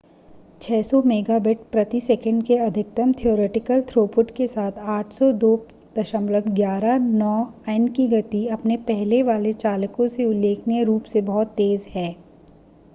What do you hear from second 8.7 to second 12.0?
पहले वाले चालकों से उल्लेखनीय रूप से बहुत तेज़